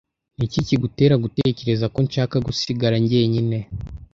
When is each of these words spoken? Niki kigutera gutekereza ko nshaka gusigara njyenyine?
Niki 0.37 0.59
kigutera 0.67 1.15
gutekereza 1.23 1.85
ko 1.93 1.99
nshaka 2.05 2.35
gusigara 2.45 2.95
njyenyine? 3.03 3.57